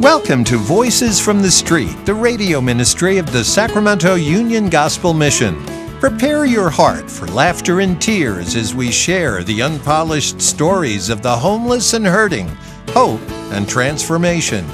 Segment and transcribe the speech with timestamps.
[0.00, 5.60] Welcome to Voices from the Street, the radio ministry of the Sacramento Union Gospel Mission.
[5.98, 11.36] Prepare your heart for laughter and tears as we share the unpolished stories of the
[11.36, 12.46] homeless and hurting,
[12.90, 13.20] hope
[13.50, 14.64] and transformation.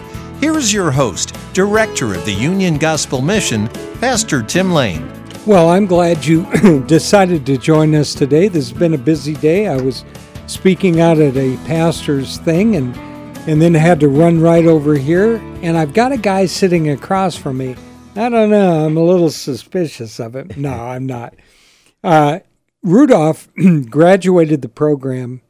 [0.41, 3.68] Here is your host, Director of the Union Gospel Mission,
[4.00, 5.11] Pastor Tim Lane.
[5.46, 6.45] Well, I'm glad you
[6.86, 8.48] decided to join us today.
[8.48, 9.68] This has been a busy day.
[9.68, 10.04] I was
[10.48, 12.95] speaking out at a pastor's thing and
[13.47, 15.37] and then had to run right over here.
[15.62, 17.77] And I've got a guy sitting across from me.
[18.17, 18.87] I don't know.
[18.87, 20.51] I'm a little suspicious of him.
[20.57, 21.34] No, I'm not.
[22.03, 22.41] Uh,
[22.83, 23.48] Rudolph
[23.91, 25.43] graduated the program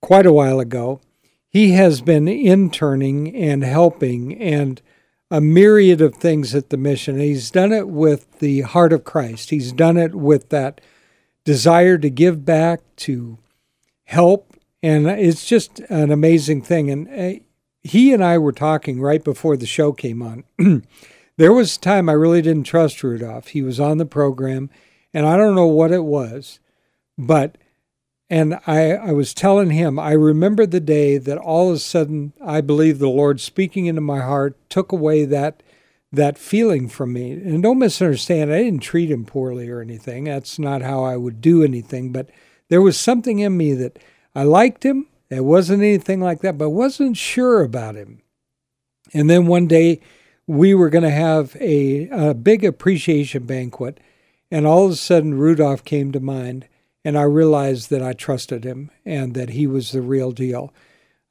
[0.00, 1.00] quite a while ago.
[1.48, 4.80] He has been interning and helping and
[5.30, 7.18] a myriad of things at the mission.
[7.18, 9.50] He's done it with the heart of Christ.
[9.50, 10.80] He's done it with that
[11.44, 13.38] desire to give back, to
[14.04, 14.51] help,
[14.82, 16.90] and it's just an amazing thing.
[16.90, 17.40] And uh,
[17.82, 20.44] he and I were talking right before the show came on.
[21.36, 23.48] there was a time I really didn't trust Rudolph.
[23.48, 24.70] He was on the program,
[25.14, 26.60] and I don't know what it was,
[27.16, 27.58] but
[28.32, 32.32] and I, I was telling him, I remember the day that all of a sudden
[32.42, 35.62] I believe the Lord speaking into my heart took away that
[36.10, 37.32] that feeling from me.
[37.32, 40.24] And don't misunderstand, I didn't treat him poorly or anything.
[40.24, 42.28] That's not how I would do anything, but
[42.68, 43.98] there was something in me that
[44.34, 45.06] I liked him.
[45.30, 48.22] It wasn't anything like that, but wasn't sure about him.
[49.14, 50.00] And then one day
[50.46, 53.98] we were going to have a, a big appreciation banquet,
[54.50, 56.66] and all of a sudden Rudolph came to mind,
[57.04, 60.72] and I realized that I trusted him and that he was the real deal.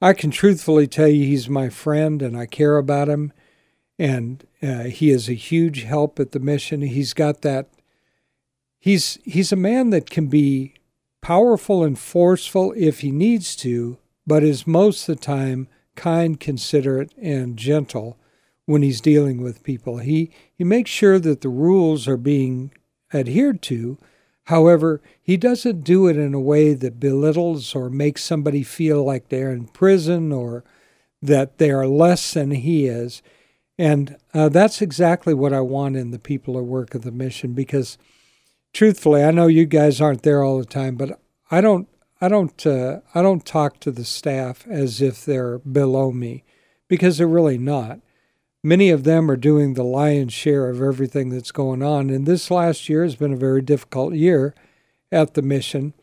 [0.02, 3.33] I can truthfully tell you he's my friend, and I care about him,
[3.99, 6.81] and uh, he is a huge help at the mission.
[6.81, 7.69] He's got that.
[8.80, 10.73] He's he's a man that can be
[11.22, 17.14] powerful and forceful if he needs to, but is most of the time kind, considerate,
[17.22, 18.17] and gentle
[18.66, 19.98] when he's dealing with people.
[19.98, 22.71] He, he makes sure that the rules are being
[23.14, 23.98] adhered to.
[24.45, 29.30] However, he doesn't do it in a way that belittles or makes somebody feel like
[29.30, 30.64] they're in prison or
[31.21, 33.21] that they are less than he is.
[33.77, 37.53] And uh, that's exactly what I want in the people who work at the mission
[37.53, 37.98] because
[38.73, 41.87] truthfully, I know you guys aren't there all the time, but I don't
[42.20, 46.43] I don't uh, I don't talk to the staff as if they're below me
[46.87, 47.99] because they're really not.
[48.64, 52.52] Many of them are doing the lion's share of everything that's going on, and this
[52.52, 54.54] last year has been a very difficult year
[55.11, 55.93] at the mission.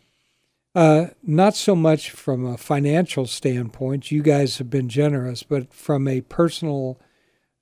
[0.74, 6.08] Uh, not so much from a financial standpoint, you guys have been generous, but from
[6.08, 7.00] a personal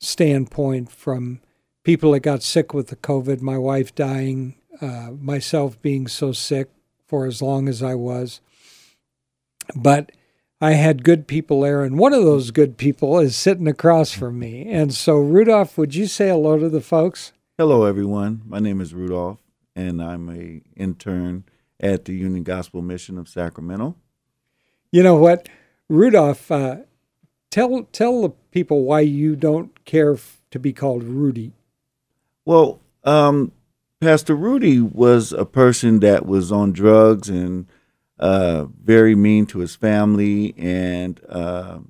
[0.01, 1.41] standpoint, from
[1.85, 6.69] people that got sick with the COVID, my wife dying, uh, myself being so sick
[7.07, 8.41] for as long as I was.
[9.75, 10.13] But
[10.61, 14.39] I had good people there, and one of those good people is sitting across from
[14.39, 14.67] me.
[14.71, 17.33] And so, Rudolph, would you say hello to the folks?
[17.59, 18.43] Hello, everyone.
[18.47, 19.39] My name is Rudolph,
[19.75, 21.45] and I'm a intern
[21.79, 23.97] at the Union Gospel Mission of Sacramento.
[24.91, 25.49] You know what,
[25.89, 26.51] Rudolph?
[26.51, 26.77] Uh,
[27.51, 31.53] tell tell the people why you don't care f- to be called Rudy.
[32.45, 33.53] Well, um,
[34.07, 37.67] Pastor Rudy was a person that was on drugs and
[38.21, 41.81] uh, very mean to his family and uh,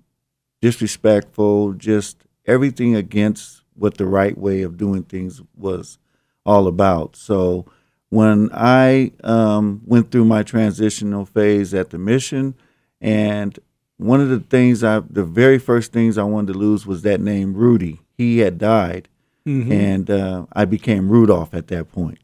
[0.62, 2.16] disrespectful, just
[2.47, 5.99] everything against what the right way of doing things was
[6.47, 7.16] all about.
[7.16, 7.66] So
[8.09, 12.54] when I um, went through my transitional phase at the mission,
[12.98, 13.59] and
[13.98, 17.21] one of the things I, the very first things I wanted to lose was that
[17.21, 18.00] name Rudy.
[18.16, 19.06] He had died
[19.47, 19.73] Mm-hmm.
[19.73, 22.19] And uh, I became Rudolph at that point.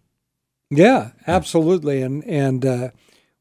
[0.70, 2.02] Yeah, absolutely.
[2.02, 2.90] And and uh,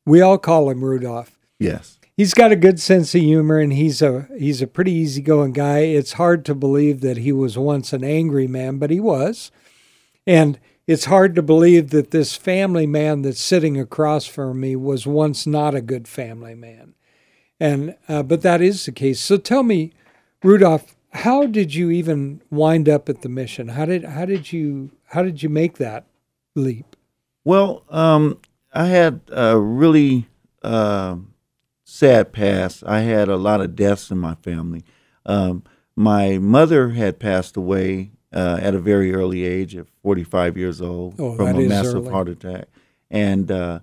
[0.05, 1.37] we all call him Rudolph.
[1.59, 1.97] Yes.
[2.17, 5.79] He's got a good sense of humor and he's a he's a pretty easygoing guy.
[5.79, 9.51] It's hard to believe that he was once an angry man, but he was.
[10.27, 15.07] And it's hard to believe that this family man that's sitting across from me was
[15.07, 16.95] once not a good family man.
[17.59, 19.21] And uh, but that is the case.
[19.21, 19.93] So tell me,
[20.43, 23.69] Rudolph, how did you even wind up at the mission?
[23.69, 26.05] How did how did you how did you make that
[26.55, 26.95] leap?
[27.43, 28.39] Well, um,
[28.73, 30.27] I had a really
[30.63, 31.17] uh,
[31.83, 32.83] sad past.
[32.85, 34.83] I had a lot of deaths in my family.
[35.25, 35.63] Um,
[35.95, 41.15] my mother had passed away uh, at a very early age, at 45 years old,
[41.19, 42.09] oh, from a massive early.
[42.09, 42.67] heart attack.
[43.09, 43.79] And, uh,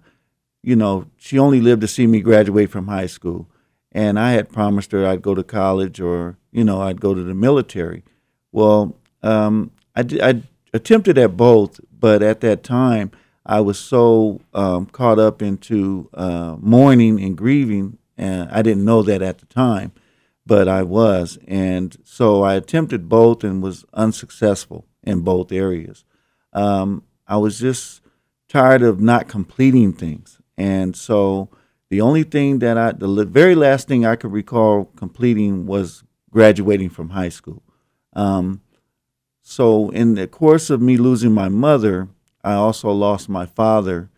[0.63, 3.49] you know, she only lived to see me graduate from high school.
[3.93, 7.23] And I had promised her I'd go to college or you know, I'd go to
[7.23, 8.05] the military.
[8.52, 10.43] Well, um, I, I
[10.73, 13.11] attempted at both, but at that time,
[13.46, 19.02] I was so um, caught up into uh, mourning and grieving, and I didn't know
[19.02, 19.93] that at the time.
[20.46, 21.38] but I was.
[21.46, 26.05] And so I attempted both and was unsuccessful in both areas.
[26.52, 28.00] Um, I was just
[28.49, 30.41] tired of not completing things.
[30.56, 31.50] And so
[31.90, 36.90] the only thing that I, the very last thing I could recall completing was graduating
[36.90, 37.62] from high school.
[38.12, 38.61] Um,
[39.43, 42.08] so, in the course of me losing my mother,
[42.44, 44.11] I also lost my father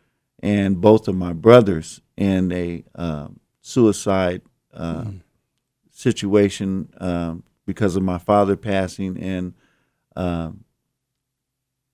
[0.43, 3.29] and both of my brothers in a uh,
[3.61, 4.43] suicide
[4.75, 5.21] uh, mm.
[5.91, 7.35] situation uh,
[7.67, 9.55] because of my father passing and
[10.17, 10.65] um,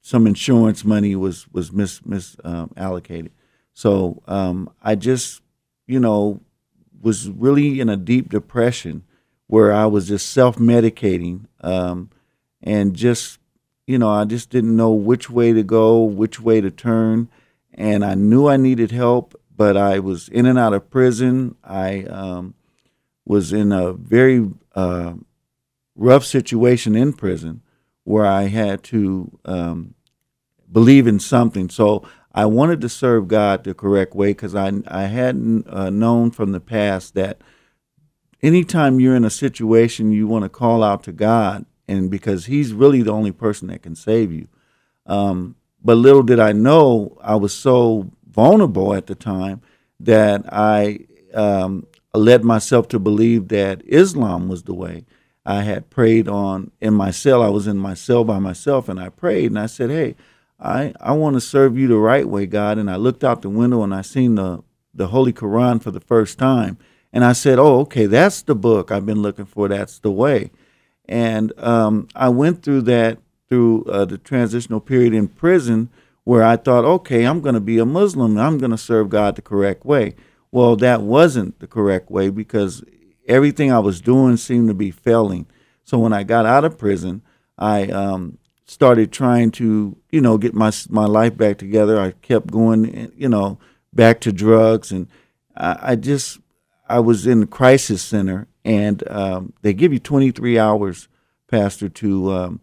[0.01, 3.27] some insurance money was was mis misallocated.
[3.27, 3.31] Um,
[3.75, 5.43] so um, I just,
[5.87, 6.41] you know,
[7.01, 9.05] was really in a deep depression
[9.47, 12.11] where I was just self medicating um,
[12.63, 13.39] and just,
[13.87, 17.29] you know, I just didn't know which way to go, which way to turn.
[17.75, 21.55] And I knew I needed help, but I was in and out of prison.
[21.63, 22.55] I um,
[23.25, 25.15] was in a very uh,
[25.95, 27.63] rough situation in prison
[28.05, 29.95] where I had to um,
[30.71, 31.69] believe in something.
[31.69, 36.31] So I wanted to serve God the correct way because I, I hadn't uh, known
[36.31, 37.41] from the past that
[38.43, 42.75] anytime you're in a situation you want to call out to God, and because He's
[42.75, 44.49] really the only person that can save you.
[45.07, 49.63] Um, but little did I know, I was so vulnerable at the time
[50.01, 55.07] that I um, led myself to believe that Islam was the way.
[55.47, 57.43] I had prayed on in my cell.
[57.43, 60.17] I was in my cell by myself, and I prayed and I said, "Hey,
[60.59, 63.51] I I want to serve you the right way, God." And I looked out the
[63.51, 64.63] window and I seen the
[64.95, 66.79] the Holy Quran for the first time,
[67.13, 69.69] and I said, "Oh, okay, that's the book I've been looking for.
[69.69, 70.51] That's the way."
[71.09, 73.19] And um, I went through that
[73.49, 75.91] through uh, the transitional period in prison,
[76.25, 78.33] where I thought, "Okay, I'm going to be a Muslim.
[78.33, 80.15] and I'm going to serve God the correct way."
[80.51, 82.83] Well, that wasn't the correct way because
[83.29, 85.47] everything I was doing seemed to be failing.
[85.85, 87.23] So when I got out of prison,
[87.59, 92.01] I um, started trying to, you know, get my my life back together.
[92.01, 93.59] I kept going, you know,
[93.93, 95.09] back to drugs, and
[95.57, 96.39] I, I just
[96.89, 101.09] I was in the crisis center, and um, they give you 23 hours,
[101.49, 102.61] Pastor, to um,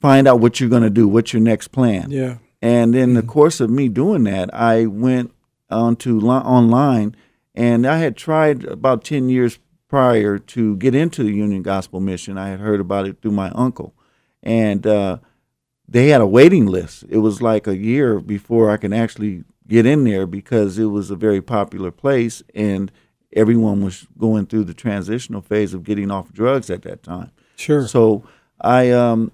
[0.00, 2.10] find out what you're going to do, what's your next plan.
[2.10, 2.38] Yeah.
[2.62, 3.30] And in the mm-hmm.
[3.30, 5.32] course of me doing that, I went
[5.70, 7.16] onto li- online,
[7.54, 9.58] and I had tried about 10 years
[9.88, 12.38] prior to get into the Union Gospel Mission.
[12.38, 13.94] I had heard about it through my uncle,
[14.42, 15.18] and uh,
[15.88, 17.04] they had a waiting list.
[17.08, 21.10] It was like a year before I can actually get in there because it was
[21.10, 22.90] a very popular place and
[23.32, 27.30] everyone was going through the transitional phase of getting off drugs at that time.
[27.56, 27.86] Sure.
[27.86, 28.24] So
[28.60, 29.32] I um,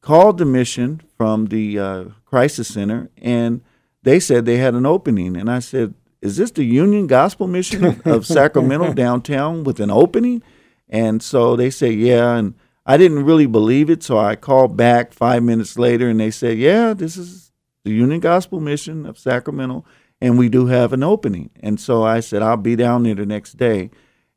[0.00, 3.62] called the mission from the uh, crisis center and
[4.02, 5.36] they said they had an opening.
[5.36, 10.42] And I said, Is this the Union Gospel Mission of Sacramento downtown with an opening?
[10.88, 12.36] And so they say, Yeah.
[12.36, 12.54] And
[12.86, 14.02] I didn't really believe it.
[14.02, 17.50] So I called back five minutes later and they said, Yeah, this is
[17.84, 19.84] the Union Gospel Mission of Sacramento,
[20.20, 21.50] and we do have an opening.
[21.60, 23.90] And so I said, I'll be down there the next day.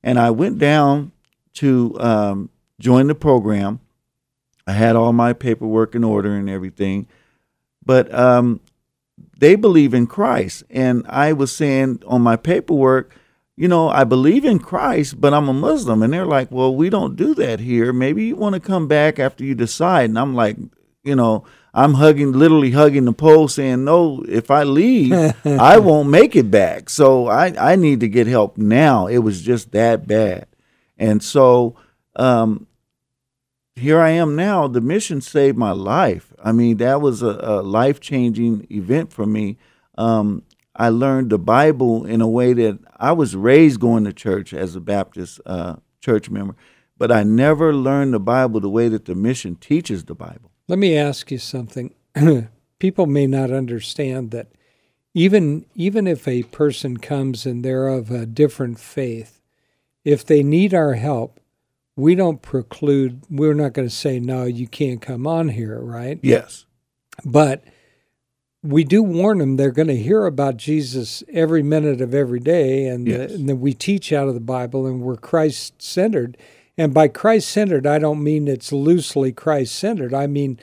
[0.03, 1.11] And I went down
[1.55, 2.49] to um,
[2.79, 3.79] join the program.
[4.67, 7.07] I had all my paperwork in order and everything.
[7.83, 8.61] But um,
[9.37, 10.63] they believe in Christ.
[10.69, 13.15] And I was saying on my paperwork,
[13.59, 16.01] you know, I believe in Christ, but I'm a Muslim.
[16.01, 17.92] And they're like, well, we don't do that here.
[17.92, 20.09] Maybe you want to come back after you decide.
[20.09, 20.56] And I'm like,
[21.04, 25.13] you know, I'm hugging, literally hugging the pole, saying, "No, if I leave,
[25.45, 29.07] I won't make it back." So I, I need to get help now.
[29.07, 30.47] It was just that bad,
[30.97, 31.75] and so
[32.16, 32.66] um,
[33.75, 34.68] here I am now.
[34.68, 36.33] The mission saved my life.
[36.44, 39.57] I mean, that was a, a life changing event for me.
[39.97, 40.44] Um,
[40.80, 44.78] I learned the Bible in a way that I was raised going to church as
[44.78, 46.56] a Baptist uh, church member,
[46.98, 50.52] but I never learned the Bible the way that the mission teaches the Bible.
[50.69, 51.94] Let me ask you something.
[52.80, 54.48] People may not understand that
[55.14, 59.42] even even if a person comes and they're of a different faith,
[60.06, 61.42] if they need our help,
[61.98, 63.24] we don't preclude.
[63.30, 66.19] We're not going to say no, you can't come on here, right?
[66.24, 66.66] Yes.
[67.26, 67.66] But
[68.61, 72.87] we do warn them they're going to hear about Jesus every minute of every day,
[72.87, 73.31] and, yes.
[73.31, 76.37] the, and we teach out of the Bible, and we're Christ centered.
[76.78, 80.13] And by Christ centered, I don't mean it's loosely Christ centered.
[80.13, 80.59] I mean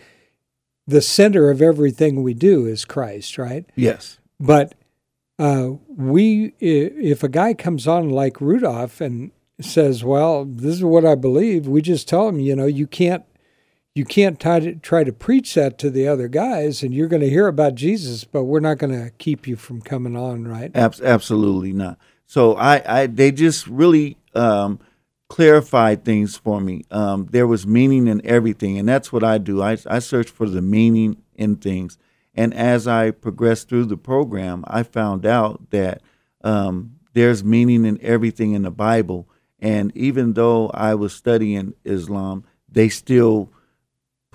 [0.87, 3.67] the center of everything we do is Christ, right?
[3.75, 4.19] Yes.
[4.39, 4.75] But
[5.39, 11.05] uh, we, if a guy comes on like Rudolph and says, "Well, this is what
[11.05, 13.25] I believe," we just tell him, you know, you can't,
[13.97, 17.23] you can't try to try to preach that to the other guys, and you're going
[17.23, 20.71] to hear about Jesus, but we're not going to keep you from coming on, right?
[21.01, 21.99] absolutely not.
[22.27, 24.17] So I, I, they just really.
[24.35, 24.81] Um,
[25.29, 26.85] clarified things for me.
[26.91, 29.63] Um, there was meaning in everything, and that's what I do.
[29.63, 31.99] I, I search for the meaning in things.
[32.35, 36.03] And as I progressed through the program, I found out that
[36.45, 39.29] um, there's meaning in everything in the Bible.
[39.59, 43.51] And even though I was studying Islam, they still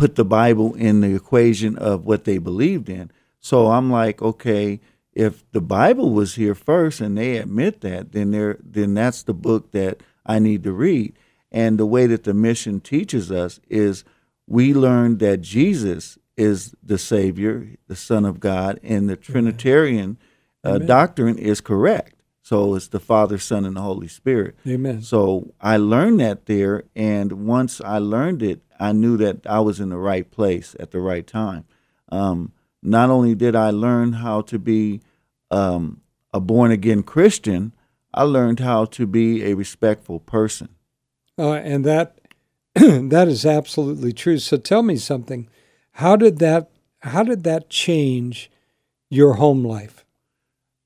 [0.02, 3.12] put the Bible in the equation of what they believed in.
[3.40, 4.80] So I'm like, okay,
[5.14, 9.36] if the Bible was here first and they admit that, then they then that's the
[9.36, 11.14] book that I need to read.
[11.52, 14.04] And the way that the mission teaches us is
[14.48, 20.18] we learn that Jesus is the Savior, the Son of God, and the Trinitarian
[20.64, 22.16] uh, doctrine is correct.
[22.42, 24.56] So it's the Father, Son, and the Holy Spirit.
[24.68, 25.04] Amen.
[25.04, 29.80] So I learned that there, and once I learned it, I knew that I was
[29.80, 31.66] in the right place at the right time.
[32.12, 35.02] Um, not only did I learn how to be
[35.52, 36.02] um,
[36.34, 37.74] a born again Christian,
[38.14, 40.70] I learned how to be a respectful person.
[41.38, 42.18] Uh, and that
[42.74, 44.40] that is absolutely true.
[44.40, 45.48] So tell me something.
[45.94, 46.72] How did that
[47.02, 48.50] how did that change
[49.10, 50.06] your home life?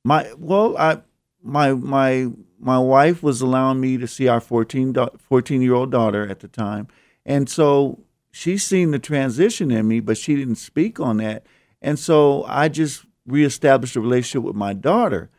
[0.04, 1.00] My well, I
[1.42, 2.28] my my
[2.60, 6.48] my wife was allowing me to see our 14, 14 year old daughter at the
[6.48, 6.88] time,
[7.26, 8.00] and so
[8.32, 11.46] she's seen the transition in me, but she didn't speak on that,
[11.82, 15.30] and so I just reestablished a relationship with my daughter.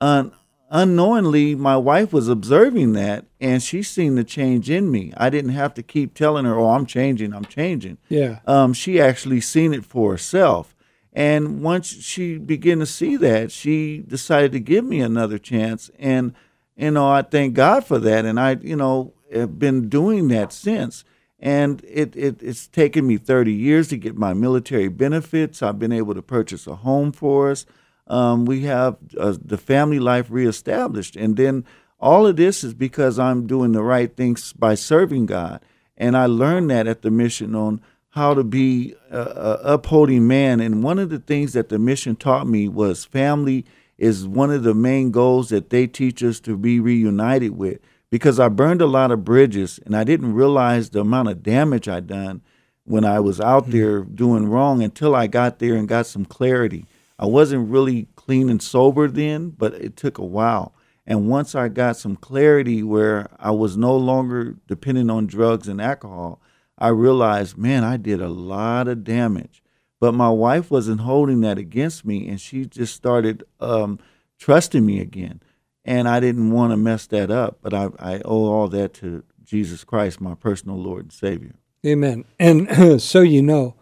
[0.00, 0.32] Un-
[0.70, 5.12] unknowingly, my wife was observing that, and she seen the change in me.
[5.16, 8.40] I didn't have to keep telling her, "Oh, I'm changing, I'm changing." Yeah.
[8.46, 10.74] Um, she actually seen it for herself,
[11.12, 16.34] and once she began to see that, she decided to give me another chance, and
[16.76, 20.52] you know, I thank God for that, and I, you know, have been doing that
[20.52, 21.04] since.
[21.40, 25.62] And it, it it's taken me 30 years to get my military benefits.
[25.62, 27.64] I've been able to purchase a home for us
[28.10, 31.14] um, we have uh, the family life reestablished.
[31.14, 31.64] And then
[32.00, 35.64] all of this is because I'm doing the right things by serving God.
[35.96, 37.80] And I learned that at the mission on
[38.10, 40.58] how to be a, upholding man.
[40.58, 43.64] And one of the things that the mission taught me was family
[43.96, 47.78] is one of the main goals that they teach us to be reunited with.
[48.10, 51.88] Because I burned a lot of bridges and I didn't realize the amount of damage
[51.88, 52.42] I'd done
[52.84, 53.72] when I was out mm-hmm.
[53.72, 56.86] there doing wrong until I got there and got some clarity.
[57.18, 60.74] I wasn't really clean and sober then, but it took a while.
[61.06, 65.80] And once I got some clarity where I was no longer dependent on drugs and
[65.80, 66.40] alcohol,
[66.78, 69.62] I realized, man, I did a lot of damage.
[70.00, 73.98] But my wife wasn't holding that against me, and she just started um,
[74.38, 75.42] trusting me again.
[75.84, 79.24] And I didn't want to mess that up, but I, I owe all that to
[79.42, 81.54] Jesus Christ, my personal Lord and Savior.
[81.84, 82.24] Amen.
[82.38, 83.74] And so you know,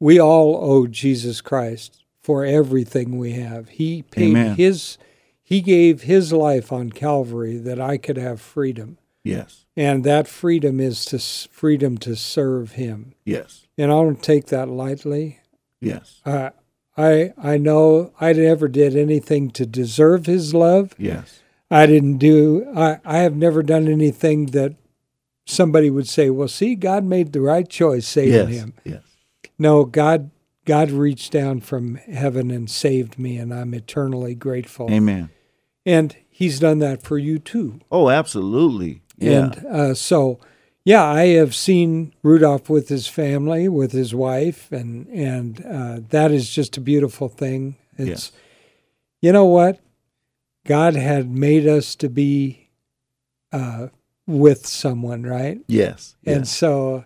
[0.00, 3.68] we all owe Jesus Christ for everything we have.
[3.70, 4.56] He paid Amen.
[4.56, 4.98] his
[5.42, 8.98] he gave his life on Calvary that I could have freedom.
[9.22, 9.66] Yes.
[9.76, 13.14] And that freedom is to freedom to serve him.
[13.24, 13.66] Yes.
[13.76, 15.40] And I don't take that lightly.
[15.80, 16.20] Yes.
[16.24, 16.50] Uh,
[16.96, 20.94] I I know I never did anything to deserve his love.
[20.98, 21.40] Yes.
[21.70, 24.74] I didn't do I, I have never done anything that
[25.46, 28.62] somebody would say, Well, see, God made the right choice saving yes.
[28.62, 28.74] him.
[28.84, 29.02] Yes.
[29.58, 30.30] No, God
[30.64, 34.90] God reached down from heaven and saved me, and I'm eternally grateful.
[34.90, 35.30] Amen.
[35.84, 37.78] And He's done that for you too.
[37.92, 39.02] Oh, absolutely.
[39.16, 39.30] Yeah.
[39.30, 40.40] And uh, so,
[40.84, 46.32] yeah, I have seen Rudolph with his family, with his wife, and and uh, that
[46.32, 47.76] is just a beautiful thing.
[47.96, 49.28] It's, yeah.
[49.28, 49.78] you know what,
[50.64, 52.70] God had made us to be
[53.52, 53.88] uh,
[54.26, 55.60] with someone, right?
[55.66, 56.16] Yes.
[56.24, 57.04] And so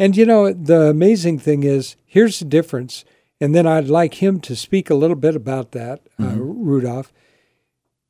[0.00, 3.04] and you know, the amazing thing is here's the difference.
[3.38, 6.40] And then I'd like him to speak a little bit about that, uh, mm-hmm.
[6.40, 7.12] uh, Rudolph,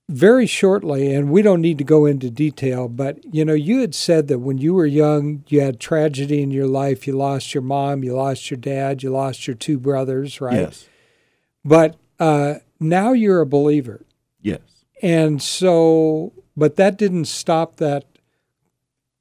[0.08, 1.12] very shortly.
[1.12, 4.38] And we don't need to go into detail, but you know, you had said that
[4.38, 7.08] when you were young, you had tragedy in your life.
[7.08, 10.60] You lost your mom, you lost your dad, you lost your two brothers, right?
[10.60, 10.88] Yes.
[11.64, 14.06] But uh, now you're a believer.
[14.40, 14.60] Yes.
[15.02, 18.04] And so, but that didn't stop that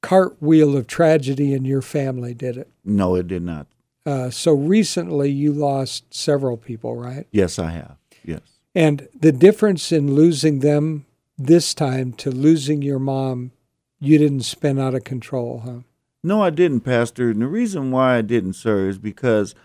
[0.02, 2.70] cartwheel of tragedy in your family, did it?
[2.84, 3.68] No, it did not.
[4.06, 7.28] Uh, so recently you lost several people, right?
[7.32, 7.98] Yes, I have.
[8.24, 8.42] Yes.
[8.74, 11.06] And the difference in losing them
[11.38, 13.52] this time to losing your mom,
[14.00, 15.80] you didn't spin out of control, huh?
[16.24, 17.30] No, I didn't, Pastor.
[17.30, 19.56] And the reason why I didn't, sir, is because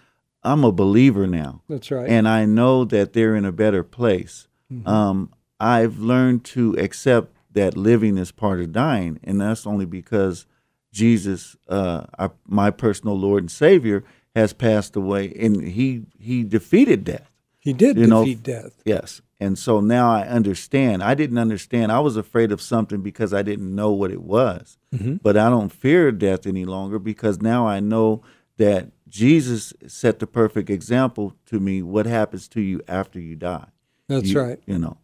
[0.42, 1.62] I'm a believer now.
[1.68, 2.08] That's right.
[2.08, 4.46] And I know that they're in a better place.
[4.72, 4.86] Mm-hmm.
[4.86, 5.32] Um,
[5.64, 10.46] I've learned to accept that living is part of dying, and that's only because
[10.92, 14.04] Jesus, uh, our, my personal Lord and Savior,
[14.34, 17.30] has passed away, and he he defeated death.
[17.60, 18.72] He did you defeat know, death.
[18.84, 21.02] Yes, and so now I understand.
[21.02, 21.90] I didn't understand.
[21.92, 24.76] I was afraid of something because I didn't know what it was.
[24.94, 25.20] Mhm.
[25.22, 28.22] But I don't fear death any longer because now I know
[28.58, 33.68] that Jesus set the perfect example to me what happens to you after you die.
[34.08, 34.60] That's You- right.
[34.66, 34.98] You know.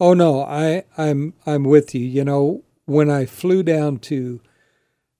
[0.00, 2.04] Oh no, I I'm I'm with you.
[2.04, 4.40] You know, when I flew down to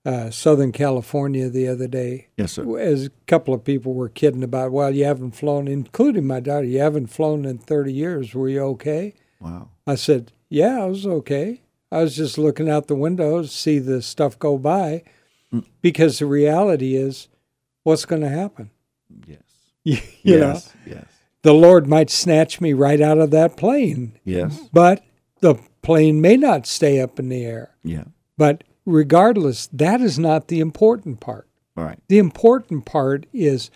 [0.05, 2.79] uh, Southern California the other day, Yes, sir.
[2.79, 6.67] as a couple of people were kidding about, well, you haven't flown, including my daughter,
[6.67, 8.35] you haven't flown in 30 years.
[8.35, 9.15] Were you okay?
[9.41, 9.71] Wow.
[9.87, 11.63] I said, yeah, I was okay.
[11.91, 15.05] I was just looking out the window to see the stuff go by,
[15.53, 15.65] Mm.
[15.81, 17.29] because the reality is,
[17.85, 18.71] what's going to happen?
[19.27, 19.39] Yes.
[19.85, 21.07] you you know, yes.
[21.45, 24.69] The Lord might snatch me right out of that plane, Yes.
[24.73, 25.05] but
[25.41, 27.77] the plane may not stay up in the air.
[27.85, 28.05] Yeah.
[28.37, 31.47] But regardless, that is not the important part.
[31.77, 31.99] All right.
[32.09, 33.71] The important part is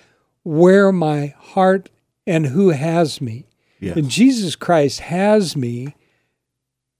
[0.44, 1.90] where my heart
[2.26, 3.46] and who has me.
[3.80, 3.96] Yes.
[3.96, 5.94] If Jesus Christ has me,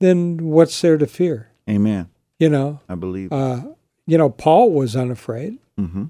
[0.01, 1.51] then what's there to fear?
[1.69, 2.09] Amen.
[2.39, 3.33] You know, I believe.
[3.33, 3.63] uh,
[4.07, 5.59] you know, Paul was unafraid.
[5.79, 6.05] mm-hmm.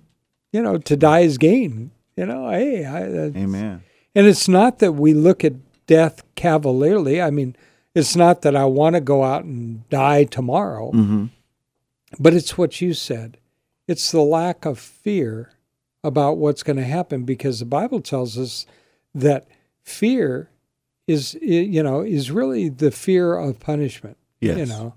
[0.53, 1.91] You know, to die is gain.
[2.17, 3.03] You know, hey, I,
[3.39, 3.83] Amen.
[4.19, 5.53] And it's not that we look at
[5.87, 7.23] death cavalierly.
[7.23, 7.55] I mean,
[7.95, 10.91] it's not that I want to go out and die tomorrow.
[10.91, 11.27] Mm-hmm.
[12.19, 13.39] But it's what you said.
[13.87, 15.53] It's the lack of fear
[16.03, 18.67] about what's going to happen because the Bible tells us
[19.15, 19.47] that
[19.85, 20.51] fear
[21.07, 24.59] is you know is really the fear of punishment, Yes.
[24.59, 24.95] you know.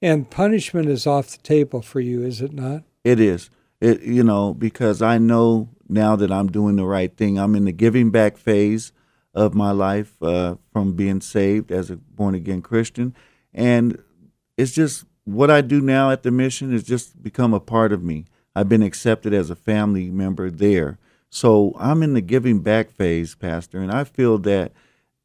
[0.00, 2.84] And punishment is off the table for you, is it not?
[3.02, 3.50] It is.
[3.80, 7.38] It you know because I know now that I'm doing the right thing.
[7.38, 8.92] I'm in the giving back phase
[9.34, 13.14] of my life uh, from being saved as a born again Christian,
[13.54, 14.02] and
[14.56, 18.02] it's just what I do now at the mission is just become a part of
[18.02, 18.26] me.
[18.54, 20.98] I've been accepted as a family member there,
[21.30, 24.72] so I'm in the giving back phase, Pastor, and I feel that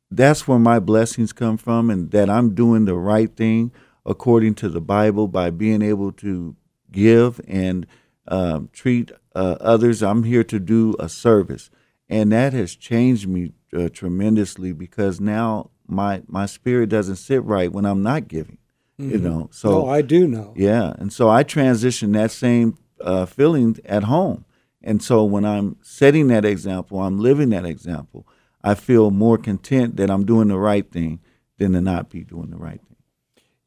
[0.10, 3.72] that's where my blessings come from, and that I'm doing the right thing
[4.06, 6.56] according to the Bible by being able to
[6.92, 7.86] give and
[8.28, 10.02] um, treat uh, others.
[10.02, 11.70] I'm here to do a service,
[12.10, 17.72] and that has changed me uh, tremendously because now my my spirit doesn't sit right
[17.72, 18.58] when I'm not giving.
[19.00, 20.56] You know, so oh, I do know.
[20.56, 24.44] yeah, and so I transition that same uh, feeling at home.
[24.82, 28.26] And so when I'm setting that example, I'm living that example.
[28.64, 31.20] I feel more content that I'm doing the right thing
[31.58, 32.97] than to not be doing the right thing.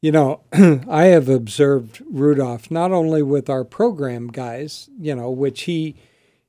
[0.01, 0.41] You know,
[0.89, 5.95] I have observed Rudolph not only with our program guys, you know, which he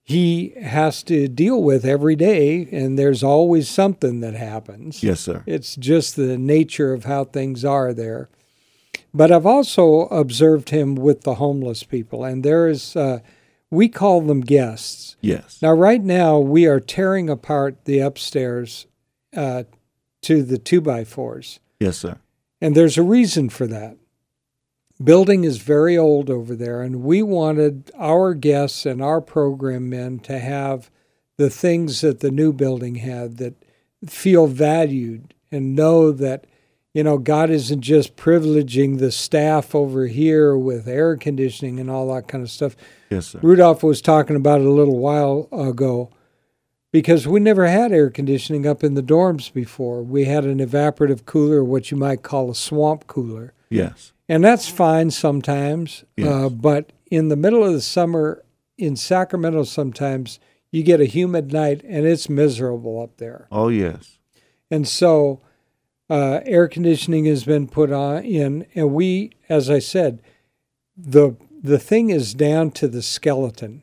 [0.05, 5.03] he has to deal with every day, and there's always something that happens.
[5.03, 5.45] Yes, sir.
[5.47, 8.29] It's just the nature of how things are there.
[9.15, 13.21] But I've also observed him with the homeless people, and there is, uh,
[13.71, 15.17] we call them guests.
[15.21, 15.61] Yes.
[15.63, 18.87] Now, right now, we are tearing apart the upstairs
[19.37, 19.65] uh,
[20.23, 21.61] to the two by fours.
[21.79, 22.19] Yes, sir.
[22.63, 23.97] And there's a reason for that.
[25.03, 30.21] Building is very old over there, and we wanted our guests and our program men
[30.21, 30.89] to have
[31.39, 33.55] the things that the new building had that
[34.07, 36.47] feel valued and know that,
[36.95, 42.15] you know, God isn't just privileging the staff over here with air conditioning and all
[42.15, 42.77] that kind of stuff.
[43.11, 43.41] Yes, sir.
[43.43, 46.13] Rudolph was talking about it a little while ago
[46.93, 50.03] because we never had air conditioning up in the dorms before.
[50.03, 53.55] We had an evaporative cooler, what you might call a swamp cooler.
[53.71, 54.13] Yes.
[54.29, 56.05] And that's fine sometimes.
[56.17, 56.29] Yes.
[56.29, 58.45] Uh, but in the middle of the summer
[58.79, 60.39] in Sacramento, sometimes
[60.71, 63.49] you get a humid night and it's miserable up there.
[63.51, 64.19] Oh, yes.
[64.71, 65.41] And so
[66.09, 70.21] uh, air conditioning has been put on in, and we, as I said,
[70.97, 73.83] the the thing is down to the skeleton.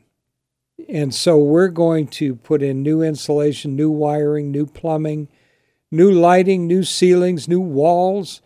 [0.90, 5.28] And so we're going to put in new insulation, new wiring, new plumbing,
[5.90, 8.42] new lighting, new ceilings, new walls,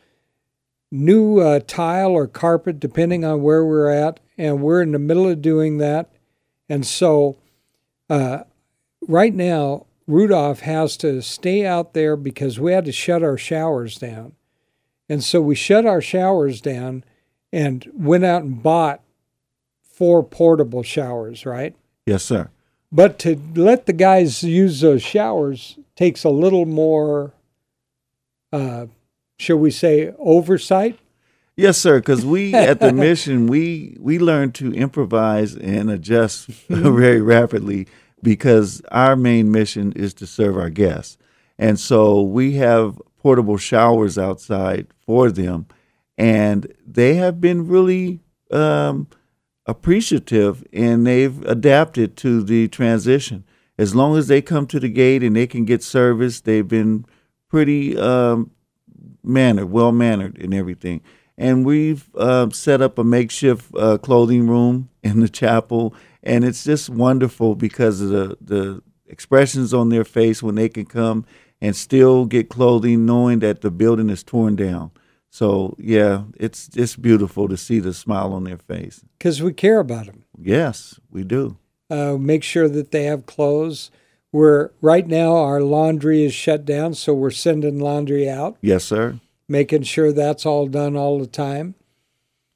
[0.90, 4.20] new uh, tile or carpet, depending on where we're at.
[4.36, 6.12] And we're in the middle of doing that.
[6.68, 7.38] And so
[8.10, 8.40] uh,
[9.08, 13.96] right now, Rudolph has to stay out there because we had to shut our showers
[13.96, 14.32] down.
[15.08, 17.04] And so we shut our showers down
[17.52, 19.00] and went out and bought
[19.82, 21.74] four portable showers, right?
[22.06, 22.50] Yes, sir.
[22.92, 27.32] But to let the guys use those showers takes a little more,
[28.52, 28.86] uh,
[29.38, 30.98] shall we say, oversight.
[31.56, 31.98] Yes, sir.
[31.98, 37.86] Because we at the mission, we we learn to improvise and adjust very rapidly
[38.22, 41.16] because our main mission is to serve our guests,
[41.58, 45.66] and so we have portable showers outside for them,
[46.18, 49.06] and they have been really um,
[49.66, 53.44] appreciative and they've adapted to the transition.
[53.76, 57.06] As long as they come to the gate and they can get service, they've been
[57.48, 58.50] pretty um,
[59.22, 61.00] mannered, well mannered, and everything.
[61.36, 66.62] And we've uh, set up a makeshift uh, clothing room in the chapel, and it's
[66.62, 71.24] just wonderful because of the the expressions on their face when they can come
[71.60, 74.90] and still get clothing, knowing that the building is torn down.
[75.34, 79.04] So yeah, it's just beautiful to see the smile on their face.
[79.18, 80.22] Because we care about them.
[80.40, 81.56] Yes, we do.
[81.90, 83.90] Uh, make sure that they have clothes.
[84.30, 88.58] We're right now our laundry is shut down, so we're sending laundry out.
[88.60, 89.18] Yes, sir.
[89.48, 91.74] Making sure that's all done all the time.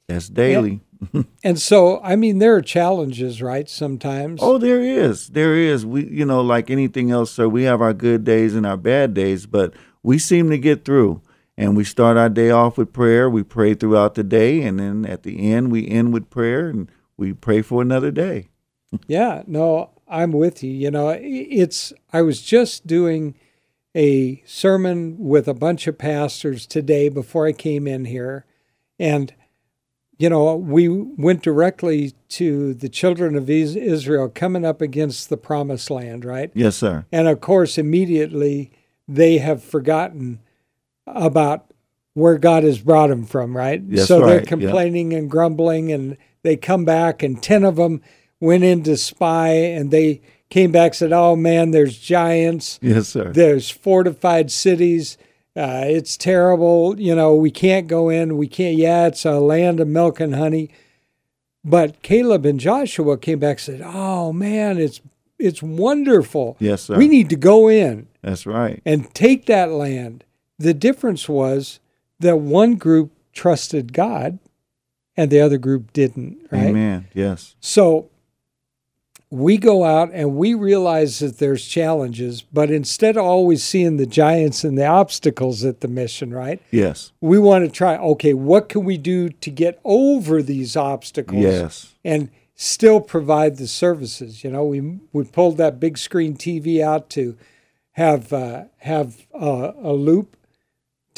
[0.07, 0.79] That's daily.
[1.11, 3.67] And, and so, I mean, there are challenges, right?
[3.67, 4.39] Sometimes.
[4.41, 5.27] Oh, there is.
[5.27, 5.85] There is.
[5.85, 9.13] We, you know, like anything else, sir, we have our good days and our bad
[9.13, 11.21] days, but we seem to get through.
[11.59, 13.29] And we start our day off with prayer.
[13.29, 16.89] We pray throughout the day, and then at the end, we end with prayer and
[17.17, 18.47] we pray for another day.
[19.07, 20.71] yeah, no, I'm with you.
[20.71, 23.35] You know, it's, I was just doing
[23.93, 28.45] a sermon with a bunch of pastors today before I came in here.
[28.97, 29.33] And,
[30.17, 35.91] you know, we went directly to the children of Israel coming up against the promised
[35.91, 36.51] land, right?
[36.53, 37.05] Yes, sir.
[37.11, 38.71] And of course, immediately
[39.09, 40.39] they have forgotten
[41.15, 41.65] about
[42.13, 43.81] where God has brought them from, right?
[43.87, 44.49] Yes, so they're right, yeah.
[44.49, 48.01] complaining and grumbling, and they come back, and 10 of them
[48.39, 53.09] went in to spy, and they came back and said, Oh man, there's giants, Yes,
[53.09, 53.31] sir.
[53.31, 55.17] there's fortified cities.
[55.55, 56.99] Uh, it's terrible.
[56.99, 58.37] You know, we can't go in.
[58.37, 58.77] We can't.
[58.77, 60.69] Yeah, it's a land of milk and honey.
[61.65, 65.01] But Caleb and Joshua came back and said, "Oh man, it's
[65.37, 66.55] it's wonderful.
[66.59, 66.97] Yes, sir.
[66.97, 68.81] We need to go in That's right.
[68.85, 70.23] and take that land."
[70.59, 71.79] The difference was
[72.19, 74.37] that one group trusted God,
[75.15, 76.37] and the other group didn't.
[76.51, 76.65] Right.
[76.67, 77.07] Amen.
[77.13, 77.55] Yes.
[77.59, 78.09] So
[79.31, 84.05] we go out and we realize that there's challenges, but instead of always seeing the
[84.05, 86.61] giants and the obstacles at the mission, right?
[86.71, 87.11] Yes.
[87.21, 91.95] We want to try, okay, what can we do to get over these obstacles Yes.
[92.03, 94.43] and still provide the services?
[94.43, 94.81] You know, we
[95.13, 97.37] we pulled that big screen TV out to
[97.91, 100.35] have uh, have uh, a loop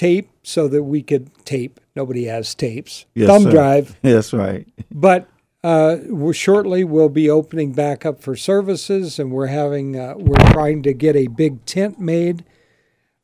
[0.01, 1.79] tape so that we could tape.
[1.95, 3.05] Nobody has tapes.
[3.13, 3.51] Yes, Thumb sir.
[3.51, 3.95] drive.
[4.01, 4.67] That's right.
[4.89, 5.29] But
[5.63, 10.51] uh, we're shortly we'll be opening back up for services, and we're having uh, we're
[10.53, 12.43] trying to get a big tent made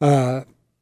[0.01, 0.41] uh,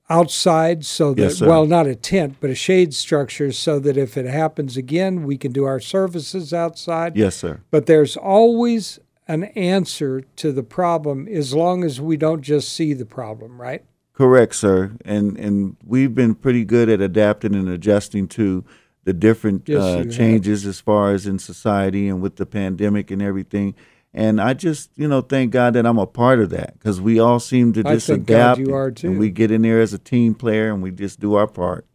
[0.09, 4.17] outside, so that Yes, well, not a tent, but a shade structure, so that if
[4.17, 7.15] it happens again, we can do our services outside.
[7.15, 7.61] Yes, sir.
[7.71, 12.91] But there's always an answer to the problem as long as we don't just see
[12.91, 13.85] the problem, right?
[14.15, 14.93] Correct, sir.
[15.03, 18.63] And and we've been pretty good at adapting and adjusting to
[19.03, 20.11] the different Yes, uh, have.
[20.11, 23.75] changes as far as in society and with the pandemic and everything.
[24.13, 27.19] And I just, you know, thank God that I'm a part of that because we
[27.19, 28.61] all seem to just adapt.
[28.61, 29.09] you are, too.
[29.09, 31.85] And we get in there as a team player and we just do our part.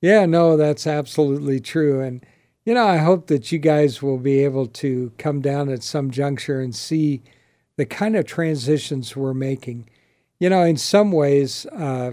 [0.00, 2.00] Yeah, no, that's absolutely true.
[2.00, 2.24] And,
[2.64, 6.12] you know, I hope that you guys will be able to come down at some
[6.12, 7.22] juncture and see
[7.76, 9.90] the kind of transitions we're making.
[10.38, 12.12] You know, in some ways, uh,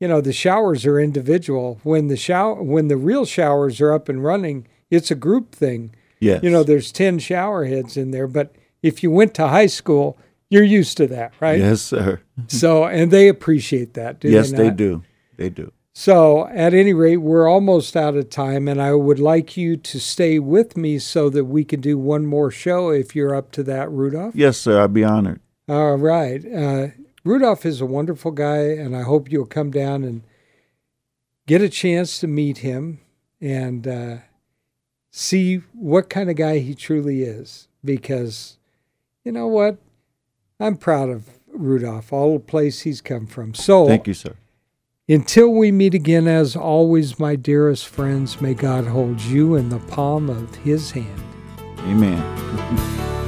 [0.00, 1.80] you know, the showers are individual.
[1.82, 5.94] When the shower, when the real showers are up and running, it's a group thing.
[6.20, 6.42] Yes.
[6.42, 10.18] You know, there's 10 shower heads in there, but if you went to high school,
[10.50, 11.58] you're used to that, right?
[11.58, 12.20] Yes, sir.
[12.46, 14.20] So, and they appreciate that.
[14.20, 14.34] Do they?
[14.34, 15.02] yes, they, they do.
[15.36, 15.72] They do.
[15.92, 19.98] So, at any rate, we're almost out of time, and I would like you to
[19.98, 23.64] stay with me so that we can do one more show if you're up to
[23.64, 24.36] that, Rudolph.
[24.36, 24.80] Yes, sir.
[24.80, 25.40] I'd be honored.
[25.68, 26.44] All right.
[26.46, 26.88] Uh,
[27.24, 30.22] Rudolph is a wonderful guy, and I hope you'll come down and
[31.46, 33.00] get a chance to meet him
[33.40, 34.16] and uh,
[35.10, 37.68] see what kind of guy he truly is.
[37.84, 38.58] Because,
[39.24, 39.78] you know what?
[40.60, 43.54] I'm proud of Rudolph, all the place he's come from.
[43.54, 44.34] So, Thank you, sir.
[45.08, 49.78] until we meet again, as always, my dearest friends, may God hold you in the
[49.78, 51.22] palm of his hand.
[51.80, 53.14] Amen.